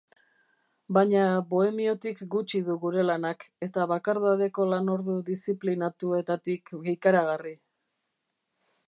Baina 0.97 1.25
bohemiotik 1.51 2.23
gutxi 2.35 2.61
du 2.69 2.77
gure 2.85 3.03
lanak, 3.09 3.45
eta 3.67 3.85
bakardadeko 3.93 4.67
lan-ordu 4.73 5.19
diziplinatuetatik, 5.29 6.75
ikaragarri. 6.97 7.55